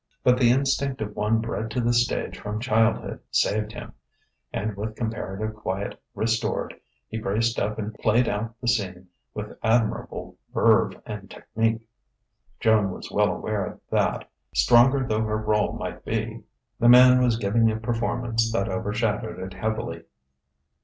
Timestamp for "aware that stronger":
13.31-15.05